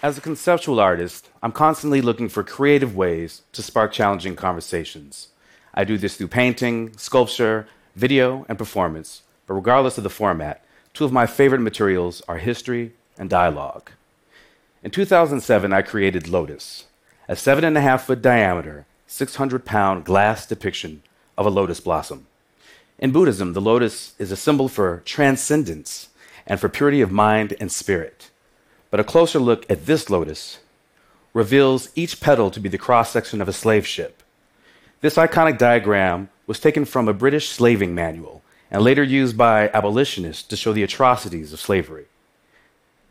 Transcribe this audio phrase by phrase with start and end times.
[0.00, 5.28] As a conceptual artist, I'm constantly looking for creative ways to spark challenging conversations.
[5.74, 10.64] I do this through painting, sculpture, video, and performance, but regardless of the format,
[10.94, 13.90] two of my favorite materials are history and dialogue.
[14.84, 16.84] In 2007, I created Lotus,
[17.26, 21.02] a seven and a half foot diameter, 600 pound glass depiction
[21.36, 22.28] of a lotus blossom.
[23.00, 26.10] In Buddhism, the lotus is a symbol for transcendence
[26.46, 28.30] and for purity of mind and spirit.
[28.90, 30.58] But a closer look at this lotus
[31.34, 34.22] reveals each petal to be the cross section of a slave ship.
[35.00, 40.42] This iconic diagram was taken from a British slaving manual and later used by abolitionists
[40.44, 42.06] to show the atrocities of slavery.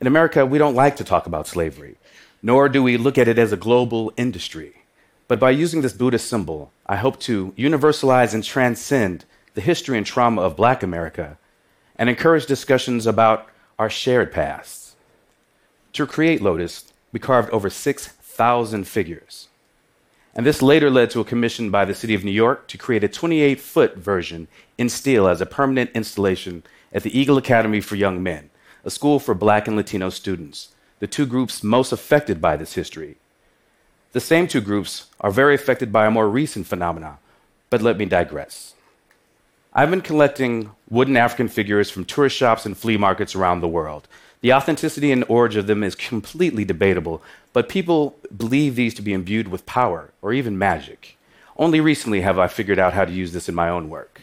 [0.00, 1.96] In America, we don't like to talk about slavery,
[2.42, 4.82] nor do we look at it as a global industry.
[5.28, 10.06] But by using this Buddhist symbol, I hope to universalize and transcend the history and
[10.06, 11.38] trauma of black America
[11.96, 13.48] and encourage discussions about
[13.78, 14.83] our shared past.
[15.94, 19.46] To create Lotus, we carved over 6,000 figures.
[20.34, 23.04] And this later led to a commission by the City of New York to create
[23.04, 27.94] a 28 foot version in steel as a permanent installation at the Eagle Academy for
[27.94, 28.50] Young Men,
[28.84, 33.16] a school for black and Latino students, the two groups most affected by this history.
[34.10, 37.18] The same two groups are very affected by a more recent phenomenon,
[37.70, 38.74] but let me digress.
[39.72, 44.08] I've been collecting wooden African figures from tourist shops and flea markets around the world,
[44.44, 47.22] the authenticity and origin of them is completely debatable,
[47.54, 51.16] but people believe these to be imbued with power or even magic.
[51.56, 54.20] Only recently have I figured out how to use this in my own work.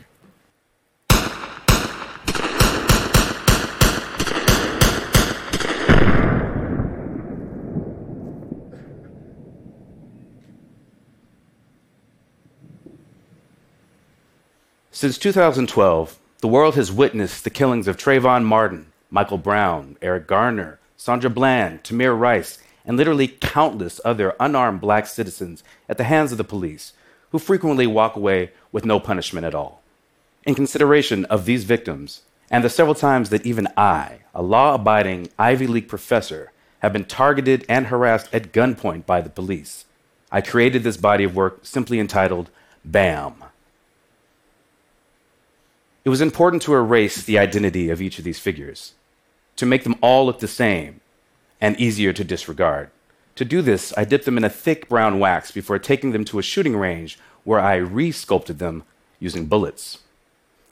[14.92, 20.80] Since 2012, the world has witnessed the killings of Trayvon Martin, Michael Brown, Eric Garner,
[20.96, 26.38] Sandra Bland, Tamir Rice, and literally countless other unarmed black citizens at the hands of
[26.38, 26.94] the police,
[27.32, 29.82] who frequently walk away with no punishment at all.
[30.46, 35.30] In consideration of these victims, and the several times that even I, a law abiding
[35.38, 39.86] Ivy League professor, have been targeted and harassed at gunpoint by the police,
[40.32, 42.50] I created this body of work simply entitled
[42.86, 43.44] BAM.
[46.06, 48.94] It was important to erase the identity of each of these figures
[49.62, 51.02] to make them all look the same
[51.62, 52.90] and easier to disregard.
[53.36, 56.40] To do this, I dipped them in a thick brown wax before taking them to
[56.40, 58.82] a shooting range where I re sculpted them
[59.20, 60.00] using bullets.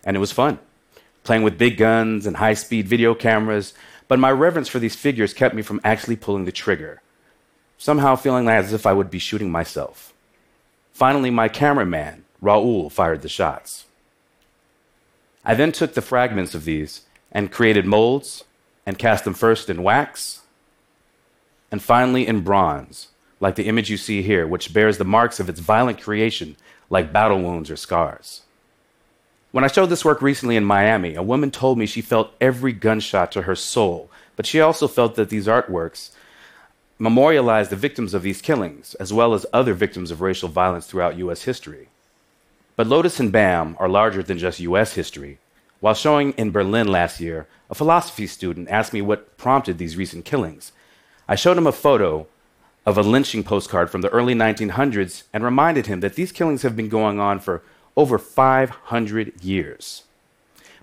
[0.03, 0.57] And it was fun,
[1.23, 3.75] playing with big guns and high speed video cameras,
[4.07, 6.99] but my reverence for these figures kept me from actually pulling the trigger,
[7.77, 10.15] somehow feeling as if I would be shooting myself.
[10.93, 13.85] Finally, my cameraman, Raul, fired the shots.
[15.45, 18.45] I then took the fragments of these and created molds
[18.89, 20.41] and cast them first in wax
[21.69, 25.47] and finally in bronze, like the image you see here, which bears the marks of
[25.47, 26.55] its violent creation,
[26.89, 28.41] like battle wounds or scars.
[29.51, 32.73] When I showed this work recently in Miami, a woman told me she felt every
[32.73, 36.09] gunshot to her soul, but she also felt that these artworks
[36.97, 41.19] memorialize the victims of these killings, as well as other victims of racial violence throughout
[41.19, 41.43] U.S.
[41.43, 41.89] history.
[42.75, 44.93] But Lotus and BAM are larger than just U.S.
[44.93, 45.37] history.
[45.79, 50.25] While showing in Berlin last year, a philosophy student asked me what prompted these recent
[50.25, 50.71] killings.
[51.27, 52.27] I showed him a photo
[52.85, 56.75] of a lynching postcard from the early 1900s and reminded him that these killings have
[56.75, 57.61] been going on for
[57.95, 60.03] over 500 years.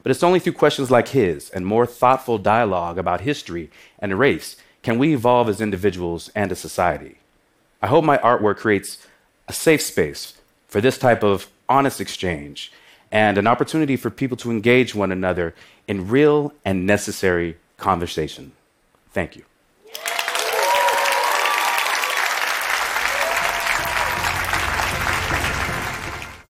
[0.02, 4.56] But it's only through questions like his and more thoughtful dialogue about history and race
[4.82, 7.18] can we evolve as individuals and as society.
[7.82, 9.04] I hope my artwork creates
[9.48, 10.34] a safe space
[10.68, 12.72] for this type of honest exchange
[13.10, 15.54] and an opportunity for people to engage one another
[15.86, 18.52] in real and necessary conversation.
[19.12, 19.44] Thank you.